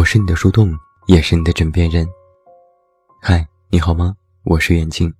[0.00, 0.74] 我是你的树洞，
[1.08, 2.08] 也是你的枕边人。
[3.20, 4.14] 嗨，你好吗？
[4.44, 5.12] 我是远近。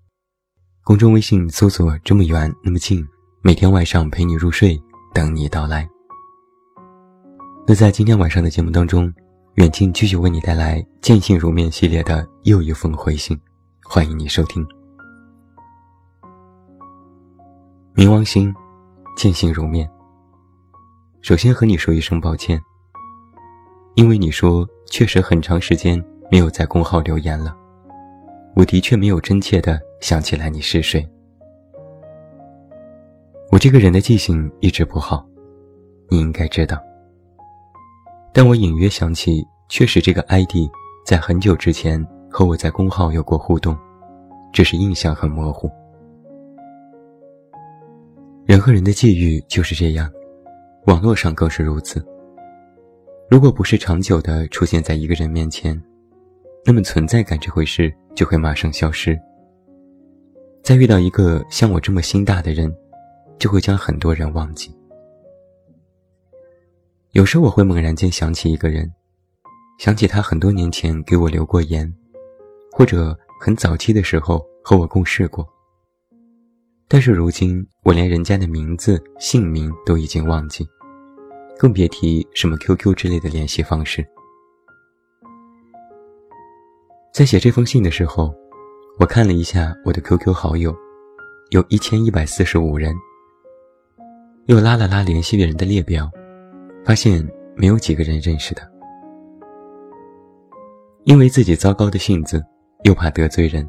[0.84, 3.06] 公众微信搜索“这么远那么近”，
[3.44, 5.86] 每天晚上陪你入睡，等你到来。
[7.66, 9.12] 那在今天晚上的节目当中，
[9.56, 13.38] 远近继续为你带来《见信如面》系列的又一封回信，
[13.84, 14.66] 欢迎你收听。
[17.94, 18.50] 冥王星，
[19.14, 19.86] 见信如面。
[21.20, 22.58] 首先和你说一声抱歉，
[24.00, 27.54] 因为你说确实很长时间没有在公号留言了，
[28.56, 31.06] 我的确没有真切的想起来你是谁。
[33.52, 35.22] 我这个人的记性一直不好，
[36.08, 36.82] 你应该知道。
[38.32, 40.54] 但我隐约想起，确实这个 ID
[41.04, 43.76] 在很久之前和我在公号有过互动，
[44.50, 45.70] 只是印象很模糊。
[48.46, 50.10] 人和人的际遇就是这样。
[50.86, 52.02] 网络上更是如此。
[53.30, 55.80] 如果不是长久的出现在一个人面前，
[56.64, 59.16] 那么存在感这回事就会马上消失。
[60.64, 62.74] 再遇到一个像我这么心大的人，
[63.38, 64.76] 就会将很多人忘记。
[67.12, 68.92] 有时我会猛然间想起一个人，
[69.78, 71.88] 想起他很多年前给我留过言，
[72.72, 75.46] 或者很早期的时候和我共事过。
[76.88, 80.66] 但是如今我连人家的名字、姓名都已经忘记。
[81.60, 84.02] 更别提什么 QQ 之类的联系方式。
[87.12, 88.34] 在写这封信的时候，
[88.98, 90.74] 我看了一下我的 QQ 好友，
[91.50, 92.96] 有一千一百四十五人。
[94.46, 96.10] 又拉了拉联系的人的列表，
[96.82, 97.22] 发现
[97.54, 98.62] 没有几个人认识的。
[101.04, 102.42] 因为自己糟糕的性子，
[102.84, 103.68] 又怕得罪人，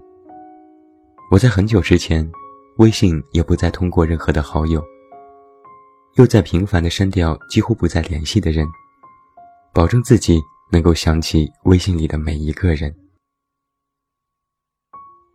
[1.29, 2.25] 我在很久之前，
[2.77, 4.81] 微信也不再通过任何的好友。
[6.15, 8.67] 又在频繁的删掉几乎不再联系的人，
[9.73, 12.93] 保证自己能够想起微信里的每一个人。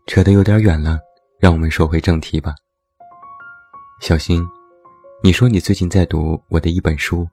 [0.06, 0.98] 扯得有点远了，
[1.41, 2.54] 让我们说回正题吧。
[4.03, 4.47] 小新，
[5.22, 7.26] 你说你最近在读我的一本书，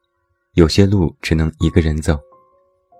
[0.54, 2.18] 有些路只能一个人走，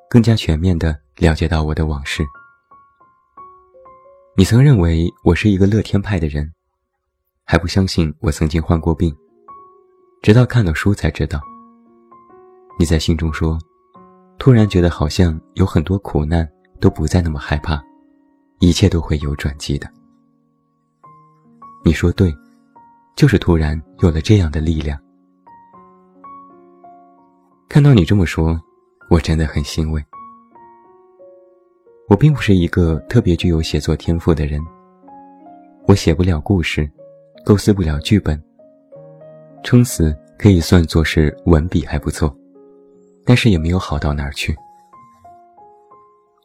[0.10, 2.22] 更加全面的了解到我的往事。
[4.36, 6.54] 你曾认为我是一个乐天派的人，
[7.46, 9.16] 还不相信我曾经患过病。
[10.24, 11.42] 直到看了书才知道，
[12.80, 13.60] 你在信中说，
[14.40, 17.84] 突然觉得好像有很多苦难都不再那么害怕，
[18.60, 19.86] 一切都会有转机的。
[21.84, 22.34] 你说对，
[23.18, 24.98] 就是突然有了这样的力量。
[27.68, 28.58] 看到你这么说，
[29.10, 30.02] 我真的很欣慰。
[32.08, 34.62] 我并不是一个特别具有写作天赋的人，
[35.86, 36.90] 我写不了故事，
[37.44, 38.42] 构思不了剧本。
[39.64, 42.36] 撑死可以算作是文笔还不错，
[43.26, 44.56] 但是也没有好到哪儿去。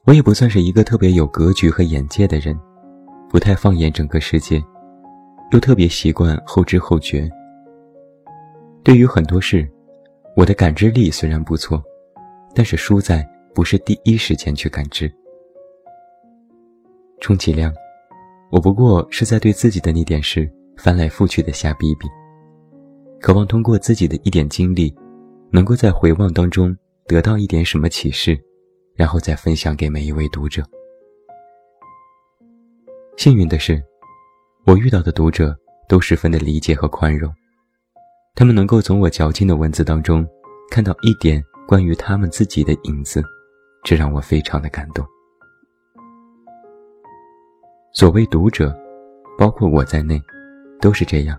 [0.05, 2.59] 我也不算是一个特别有格局和眼界的人，
[3.29, 4.63] 不太放眼整个世界，
[5.51, 7.29] 又特别习惯后知后觉。
[8.83, 9.69] 对于很多事，
[10.35, 11.83] 我的感知力虽然不错，
[12.55, 15.13] 但是输在不是第一时间去感知。
[17.21, 17.75] 充其量，
[18.51, 22.07] 我不过是在对自己的那点事翻来覆去的瞎逼逼。
[23.21, 24.95] 渴望通过自己的一点经历，
[25.51, 28.39] 能够在回望当中得到一点什么启示，
[28.95, 30.63] 然后再分享给每一位读者。
[33.17, 33.83] 幸运的是，
[34.65, 35.57] 我遇到的读者
[35.89, 37.33] 都十分的理解和宽容，
[38.37, 40.25] 他们能够从我矫情的文字当中
[40.71, 43.21] 看到一点关于他们自己的影子，
[43.83, 45.05] 这让我非常的感动。
[47.93, 48.73] 所谓读者，
[49.37, 50.23] 包括我在内，
[50.81, 51.37] 都是这样。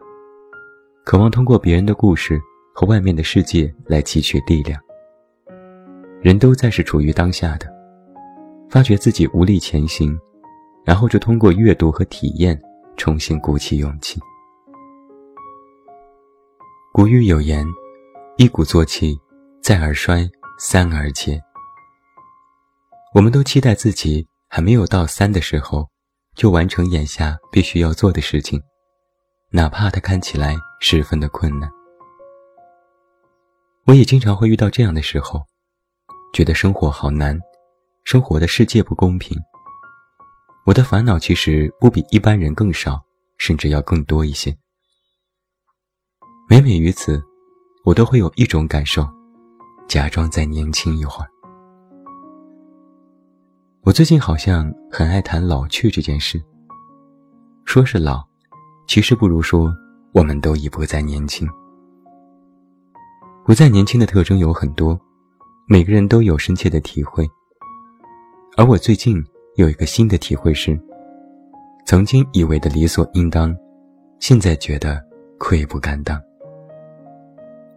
[1.04, 2.40] 渴望通过别人的故事
[2.74, 4.80] 和外面的世界来汲取力量。
[6.22, 7.68] 人都在是处于当下的，
[8.70, 10.18] 发觉自己无力前行，
[10.86, 12.60] 然后就通过阅读和体验
[12.98, 14.20] 重新鼓起勇气。
[16.92, 17.66] 古语有言
[18.38, 19.18] ：“一鼓作气，
[19.64, 20.30] 再而衰，
[20.60, 21.42] 三而竭。”
[23.16, 25.88] 我们都期待自己还没有到三的时候，
[26.36, 28.62] 就完成眼下必须要做的事情。
[29.52, 31.68] 哪怕它看起来十分的困难，
[33.88, 35.44] 我也经常会遇到这样的时候，
[36.32, 37.40] 觉得生活好难，
[38.04, 39.36] 生活的世界不公平。
[40.68, 43.02] 我的烦恼其实不比一般人更少，
[43.40, 44.56] 甚至要更多一些。
[46.48, 47.20] 每每于此，
[47.86, 49.04] 我都会有一种感受，
[49.88, 51.30] 假装再年轻一会儿。
[53.82, 56.40] 我最近好像很爱谈老去这件事，
[57.66, 58.29] 说是老。
[58.90, 59.72] 其实不如说，
[60.14, 61.48] 我们都已不再年轻。
[63.46, 65.00] 不再年轻的特征有很多，
[65.68, 67.30] 每个人都有深切的体会。
[68.58, 69.24] 而我最近
[69.58, 70.76] 有一个新的体会是，
[71.86, 73.56] 曾经以为的理所应当，
[74.20, 75.00] 现在觉得
[75.38, 76.20] 愧不敢当。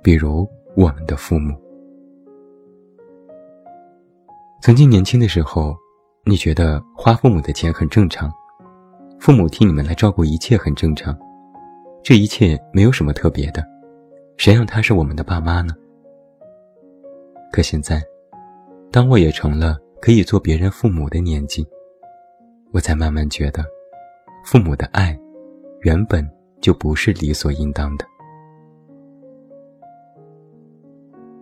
[0.03, 1.55] 比如我们的父母，
[4.63, 5.77] 曾经年轻的时候，
[6.25, 8.33] 你觉得花父母的钱很正常，
[9.23, 11.17] 父母替你们来照顾一切很正常，
[12.03, 13.65] 这一切没有什么特别的，
[14.37, 15.73] 谁让他是我们的爸妈呢？
[17.53, 18.03] 可现在，
[18.91, 19.79] 当我也成了。
[20.01, 21.65] 可以做别人父母的年纪，
[22.73, 23.65] 我才慢慢觉得，
[24.45, 25.17] 父母的爱，
[25.83, 26.29] 原本
[26.61, 28.05] 就不是理所应当的。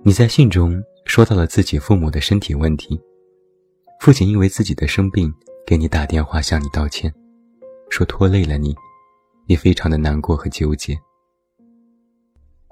[0.03, 3.01] 你在信中说到了自己父母的身体问题，
[3.99, 5.33] 父亲因为自己的生病
[5.67, 7.11] 给你打电话向你道歉，
[7.91, 8.75] 说拖累了你，
[9.47, 10.97] 你非常的难过和纠结。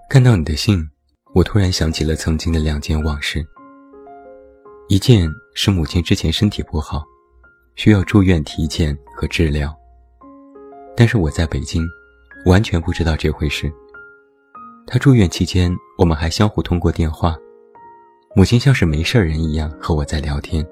[0.09, 0.89] 看到你的信，
[1.35, 3.45] 我突然想起了曾经的两件往事。
[4.89, 7.05] 一件是母亲之前身体不好，
[7.75, 9.77] 需要住院体检和治疗。
[10.97, 11.87] 但是我在北京，
[12.47, 13.71] 完全不知道这回事。
[14.87, 17.37] 她住院期间，我们还相互通过电话，
[18.35, 20.67] 母亲像是没事人一样和我在聊天。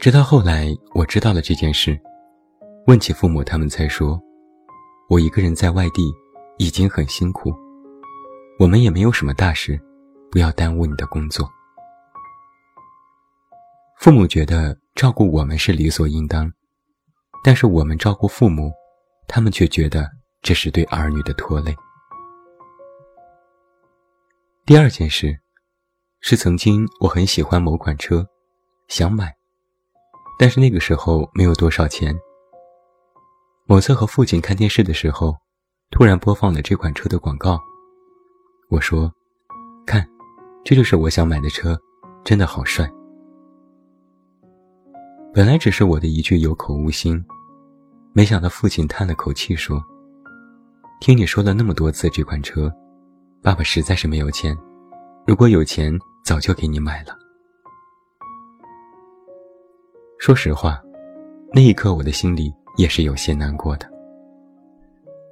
[0.00, 1.98] 直到后来我知道了这件事，
[2.86, 4.20] 问起父母，他们才说，
[5.08, 6.12] 我一个人在外地
[6.58, 7.50] 已经很辛苦，
[8.58, 9.80] 我们也没有什么大事，
[10.30, 11.50] 不要耽误你的工作。
[13.98, 16.52] 父母觉得照顾我们是理所应当，
[17.42, 18.70] 但是我们照顾父母，
[19.26, 20.06] 他们却觉得
[20.42, 21.74] 这是对儿女的拖累。
[24.66, 25.34] 第二件事，
[26.20, 28.26] 是曾经我很喜欢某款车，
[28.88, 29.34] 想买，
[30.38, 32.14] 但是那个时候没有多少钱。
[33.66, 35.34] 某次和父亲看电视的时候，
[35.90, 37.58] 突然播放了这款车的广告，
[38.68, 39.10] 我说
[39.86, 40.06] ：“看，
[40.62, 41.74] 这就是我想买的车，
[42.22, 42.86] 真的好帅。”
[45.32, 47.24] 本来只是我的一句有口无心，
[48.12, 49.82] 没想到父亲叹了口气说
[51.00, 52.70] ：“听你说了那么多次这款车，
[53.42, 54.54] 爸爸实在是没有钱。
[55.26, 57.16] 如果有钱，早就给你买了。”
[60.20, 60.78] 说实话，
[61.50, 63.90] 那一刻我的心里也是有些难过的。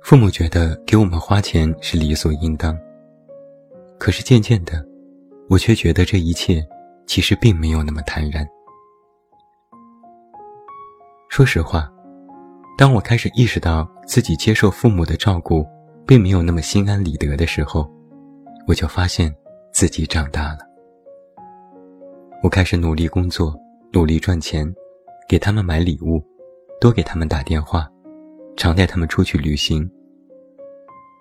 [0.02, 2.76] 父母觉得给我们花钱是理所应当，
[3.98, 4.84] 可是渐渐的，
[5.48, 6.64] 我却觉得这一切
[7.06, 8.46] 其实并没有那么坦然。
[11.28, 11.90] 说实话，
[12.76, 15.64] 当我开始意识到自己接受父母的照顾，
[16.06, 17.88] 并没有那么心安理得的时候，
[18.66, 19.32] 我就发现
[19.72, 20.58] 自己长大了。
[22.42, 23.54] 我开始努力工作，
[23.92, 24.66] 努力赚钱，
[25.28, 26.20] 给他们买礼物，
[26.82, 27.88] 多给他们打电话，
[28.56, 29.88] 常带他们出去旅行。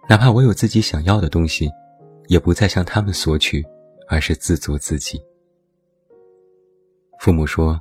[0.10, 1.70] 哪怕我有自己想要的东西，
[2.30, 3.64] 也不再向他们索取，
[4.10, 5.22] 而是自足自己。
[7.20, 7.80] 父母说：“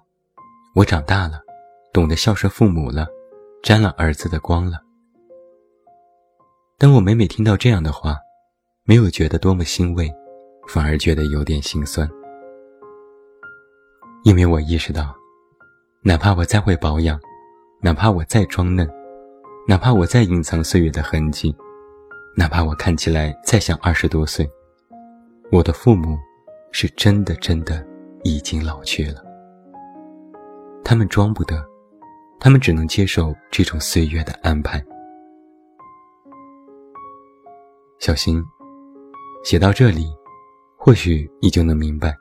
[0.77, 1.41] 我长大了。”
[1.91, 3.09] 懂得孝顺父母了，
[3.63, 4.79] 沾了儿子的光了。
[6.77, 8.19] 当我每每听到这样的话，
[8.85, 10.13] 没有觉得多么欣慰，
[10.69, 12.07] 反而觉得有点心酸。
[14.23, 15.17] 因为我意识到，
[16.03, 17.19] 哪怕我再会保养，
[17.81, 18.89] 哪怕我再装嫩，
[19.67, 21.55] 哪怕我再隐藏岁月的痕迹，
[22.37, 24.49] 哪怕我看起来再像二十多岁，
[25.51, 26.19] 我的父母
[26.73, 27.87] 是真的真的
[28.23, 29.23] 已经老去了。
[30.85, 31.69] 他们装不得。
[32.43, 34.83] 他们只能接受这种岁月的安排。
[37.99, 38.43] 小新，
[39.45, 40.07] 写到这里，
[40.79, 42.17] 或许你就能明白，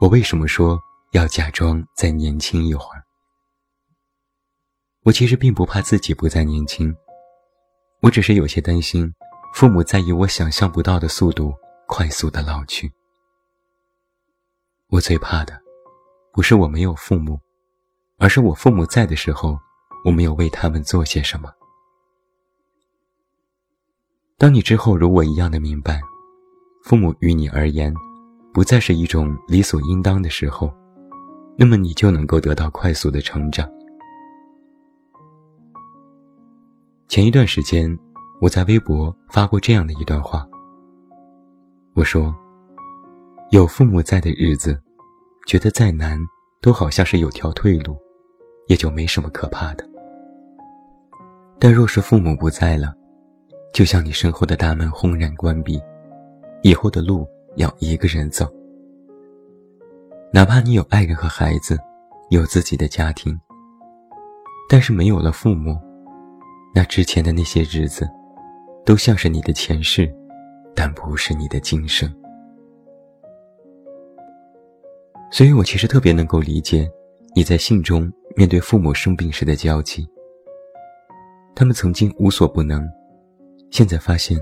[0.00, 0.76] 我为什么说
[1.12, 3.04] 要假装再年轻一会儿。
[5.08, 6.94] 我其实并不怕自己不再年轻，
[8.02, 9.10] 我只是有些担心，
[9.54, 11.54] 父母在以我想象不到的速度
[11.86, 12.92] 快速的老去。
[14.88, 15.58] 我最怕的，
[16.30, 17.40] 不是我没有父母。
[18.18, 19.58] 而是我父母在的时候，
[20.04, 21.50] 我没有为他们做些什么。
[24.36, 26.02] 当你之后如我一样的明白，
[26.84, 27.94] 父母于你而言，
[28.52, 30.70] 不再是一种理所应当的时候，
[31.56, 33.66] 那么你就能够得到快速的成长。
[37.08, 37.98] 前一段时间，
[38.38, 40.46] 我在微博发过这样的一段话。
[41.94, 42.36] 我说
[43.50, 44.78] ：“有父母在的日子，
[45.46, 46.20] 觉得再难，
[46.60, 47.96] 都好像是有条退路。”
[48.68, 49.88] 也就没什么可怕的。
[51.58, 52.94] 但若是父母不在了，
[53.72, 55.80] 就像你身后的大门轰然关闭，
[56.60, 58.46] 以后的路要一个人走。
[60.30, 61.78] 哪怕你有爱人和孩子，
[62.28, 63.40] 有自己的家庭，
[64.68, 65.74] 但是没有了父母，
[66.78, 68.08] 那之前的那些日子，
[68.86, 70.08] 都像是你的前世，
[70.76, 72.08] 但不是你的今生。
[75.28, 76.88] 所以我其实特别能够理解
[77.34, 80.08] 你在信中面对父母生病时的焦急。
[81.52, 82.88] 他们曾经无所不能，
[83.72, 84.38] 现在发现，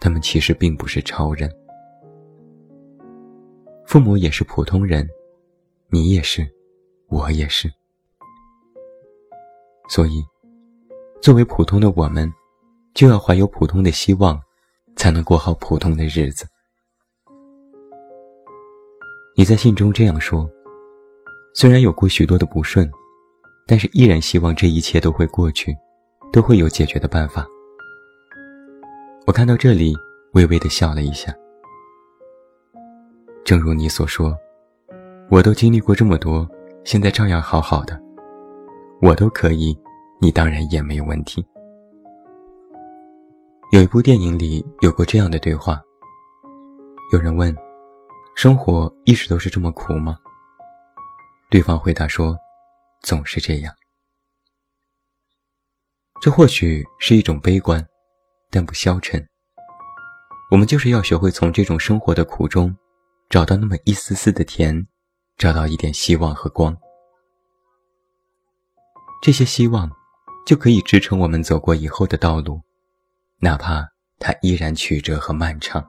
[0.00, 1.50] 他们其实并不是超人。
[3.86, 5.04] 父母也是普通人，
[5.88, 6.48] 你也是，
[7.08, 7.68] 我也是。
[9.88, 10.22] 所以，
[11.22, 12.28] 作为普通的我们，
[12.94, 14.36] 就要怀有普通的希望，
[14.96, 16.44] 才能过好普通的日子。
[19.36, 20.50] 你在信中这样说
[21.54, 22.90] ：“虽然有过许多的不顺，
[23.68, 25.72] 但是依然希望这一切都会过去，
[26.32, 27.46] 都会有解决的办法。”
[29.24, 29.94] 我看到这里，
[30.32, 31.32] 微微的笑了一下。
[33.44, 34.36] 正如你所说，
[35.30, 36.44] 我都经历过这么多，
[36.82, 37.96] 现在照样好好的，
[39.00, 39.78] 我都可以，
[40.22, 41.44] 你当然也没有问题。
[43.72, 45.82] 有一部电影里有过这样的对话，
[47.12, 47.52] 有人问。
[48.36, 50.16] 生活一直都是这么苦吗？
[51.50, 52.34] 对方回答说
[53.02, 53.74] ：“总是这样。”
[56.22, 57.84] 这或许是一种悲观，
[58.48, 59.28] 但不消沉。
[60.52, 62.74] 我们就是要学会从这种生活的苦中，
[63.28, 64.86] 找到那么一丝丝的甜，
[65.36, 66.74] 找到一点希望和光。
[69.20, 69.90] 这些希望，
[70.44, 72.60] 就可以支撑我们走过以后的道路，
[73.38, 73.86] 哪怕
[74.18, 75.84] 它依然曲折和漫长。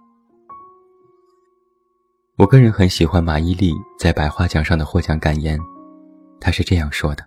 [2.35, 5.59] 我个人很喜欢马伊琍在百花奖上的获奖感言，
[6.39, 7.23] 她是这样说的：“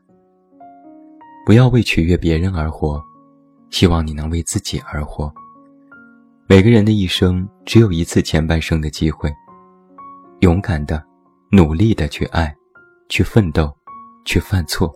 [1.47, 3.03] 不要为取悦别人而活，
[3.71, 5.33] 希望你能为自己而活。
[6.49, 9.33] 每个人的一生只有一次前半生的机会，
[10.41, 11.05] 勇敢的、
[11.51, 12.55] 努力的去爱，
[13.09, 13.73] 去奋斗，
[14.25, 14.93] 去犯错。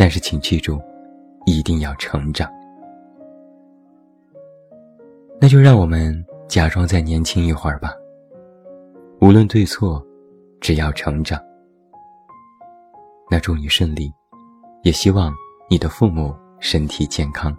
[0.00, 0.80] 但是请记住，
[1.44, 2.48] 一定要成长。
[5.40, 7.92] 那就让我们假装再年轻一会儿吧。”
[9.20, 10.00] 无论对错，
[10.60, 11.36] 只要成长。
[13.28, 14.08] 那祝你顺利，
[14.84, 15.34] 也希望
[15.68, 17.52] 你的父母身体健康。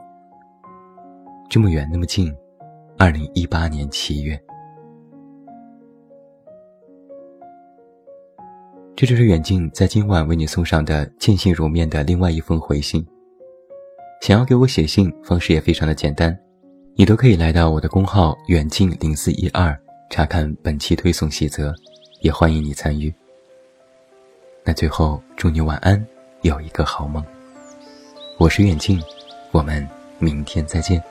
[1.50, 2.34] 这么远，那么近，
[2.98, 4.41] 二零一八年七月，
[9.00, 13.01] 这就是远近在今晚为你送上的见信如面的另外一封回信。
[14.20, 16.38] 想要给我写信，方式也非常的简单，
[16.96, 19.74] 你都可以来到我的公号远近零四一二。
[20.10, 21.74] 查看本期推送细则，
[22.20, 23.13] 也欢迎你参与。
[24.65, 26.06] 那最后，祝你晚安，
[26.41, 27.24] 有一个好梦。
[28.38, 29.01] 我是远近，
[29.51, 29.88] 我们
[30.18, 31.01] 明天再见。